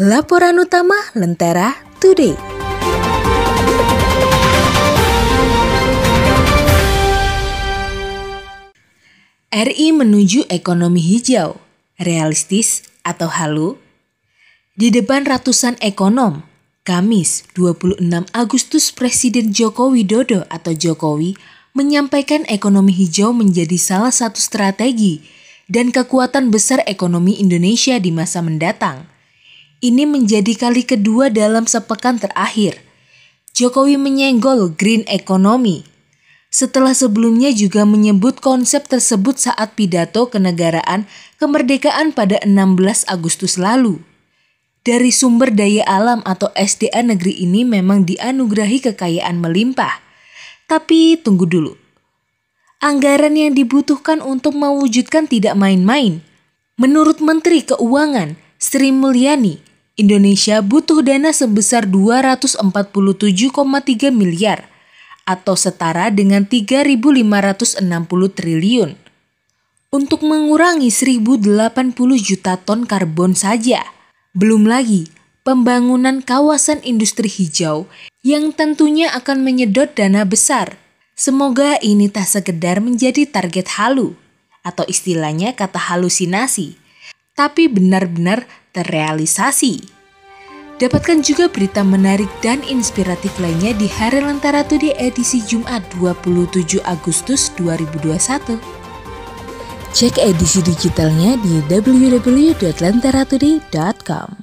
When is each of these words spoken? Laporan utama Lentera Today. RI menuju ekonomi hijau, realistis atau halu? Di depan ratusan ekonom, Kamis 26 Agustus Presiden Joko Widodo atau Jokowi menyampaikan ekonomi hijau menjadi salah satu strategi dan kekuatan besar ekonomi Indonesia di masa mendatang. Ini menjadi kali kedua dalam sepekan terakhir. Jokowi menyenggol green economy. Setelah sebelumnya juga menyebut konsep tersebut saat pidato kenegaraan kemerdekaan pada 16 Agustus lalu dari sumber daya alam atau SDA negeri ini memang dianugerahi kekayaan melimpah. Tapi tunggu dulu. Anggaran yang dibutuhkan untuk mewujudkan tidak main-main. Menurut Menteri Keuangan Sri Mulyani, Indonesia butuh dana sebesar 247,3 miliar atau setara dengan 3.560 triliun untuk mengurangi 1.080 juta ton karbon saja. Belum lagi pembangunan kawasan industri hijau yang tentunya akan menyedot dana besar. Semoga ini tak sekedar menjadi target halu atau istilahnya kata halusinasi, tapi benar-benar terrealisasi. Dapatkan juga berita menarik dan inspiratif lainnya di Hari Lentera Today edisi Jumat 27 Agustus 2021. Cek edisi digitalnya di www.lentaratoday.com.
Laporan 0.00 0.56
utama 0.56 0.96
Lentera 1.12 1.76
Today. 2.00 2.32
RI 9.52 9.92
menuju 9.92 10.48
ekonomi 10.48 11.04
hijau, 11.04 11.60
realistis 12.00 12.80
atau 13.04 13.28
halu? 13.28 13.76
Di 14.72 14.88
depan 14.88 15.28
ratusan 15.28 15.76
ekonom, 15.84 16.48
Kamis 16.80 17.44
26 17.52 18.00
Agustus 18.32 18.96
Presiden 18.96 19.52
Joko 19.52 19.92
Widodo 19.92 20.48
atau 20.48 20.72
Jokowi 20.72 21.36
menyampaikan 21.76 22.48
ekonomi 22.48 22.96
hijau 22.96 23.36
menjadi 23.36 23.76
salah 23.76 24.16
satu 24.16 24.40
strategi 24.40 25.20
dan 25.68 25.92
kekuatan 25.92 26.48
besar 26.48 26.80
ekonomi 26.88 27.36
Indonesia 27.36 28.00
di 28.00 28.08
masa 28.08 28.40
mendatang. 28.40 29.19
Ini 29.80 30.04
menjadi 30.04 30.52
kali 30.60 30.84
kedua 30.84 31.32
dalam 31.32 31.64
sepekan 31.64 32.20
terakhir. 32.20 32.76
Jokowi 33.56 33.96
menyenggol 33.96 34.76
green 34.76 35.08
economy. 35.08 35.88
Setelah 36.52 36.92
sebelumnya 36.92 37.48
juga 37.48 37.88
menyebut 37.88 38.44
konsep 38.44 38.84
tersebut 38.84 39.40
saat 39.40 39.72
pidato 39.80 40.28
kenegaraan 40.28 41.08
kemerdekaan 41.40 42.12
pada 42.12 42.36
16 42.44 43.08
Agustus 43.08 43.56
lalu 43.56 44.04
dari 44.80 45.12
sumber 45.12 45.52
daya 45.52 45.84
alam 45.84 46.24
atau 46.24 46.48
SDA 46.56 47.04
negeri 47.04 47.44
ini 47.44 47.68
memang 47.68 48.08
dianugerahi 48.08 48.80
kekayaan 48.90 49.36
melimpah. 49.36 50.00
Tapi 50.64 51.20
tunggu 51.20 51.44
dulu. 51.44 51.76
Anggaran 52.80 53.36
yang 53.36 53.52
dibutuhkan 53.52 54.24
untuk 54.24 54.56
mewujudkan 54.56 55.28
tidak 55.28 55.52
main-main. 55.52 56.24
Menurut 56.80 57.20
Menteri 57.20 57.60
Keuangan 57.60 58.40
Sri 58.56 58.88
Mulyani, 58.88 59.69
Indonesia 60.00 60.64
butuh 60.64 61.04
dana 61.04 61.28
sebesar 61.28 61.84
247,3 61.84 62.64
miliar 64.08 64.64
atau 65.28 65.52
setara 65.52 66.08
dengan 66.08 66.48
3.560 66.48 67.84
triliun 68.32 68.96
untuk 69.92 70.24
mengurangi 70.24 70.88
1.080 70.88 71.92
juta 72.18 72.56
ton 72.56 72.88
karbon 72.88 73.36
saja. 73.36 73.84
Belum 74.32 74.64
lagi 74.64 75.12
pembangunan 75.42 76.22
kawasan 76.24 76.80
industri 76.86 77.28
hijau 77.28 77.90
yang 78.22 78.54
tentunya 78.54 79.10
akan 79.12 79.42
menyedot 79.42 79.90
dana 79.92 80.22
besar. 80.24 80.78
Semoga 81.18 81.76
ini 81.84 82.08
tak 82.08 82.24
sekedar 82.24 82.80
menjadi 82.80 83.28
target 83.28 83.76
halu 83.76 84.16
atau 84.64 84.88
istilahnya 84.88 85.52
kata 85.52 85.76
halusinasi, 85.76 86.80
tapi 87.36 87.68
benar-benar 87.68 88.48
terrealisasi. 88.72 90.00
Dapatkan 90.80 91.20
juga 91.20 91.52
berita 91.52 91.84
menarik 91.84 92.32
dan 92.40 92.64
inspiratif 92.64 93.36
lainnya 93.36 93.76
di 93.76 93.84
Hari 93.84 94.24
Lentera 94.24 94.64
Today 94.64 94.96
edisi 94.96 95.44
Jumat 95.44 95.84
27 96.00 96.80
Agustus 96.88 97.52
2021. 97.60 98.56
Cek 99.92 100.16
edisi 100.16 100.64
digitalnya 100.64 101.36
di 101.44 101.60
www.lentaratoday.com. 101.68 104.40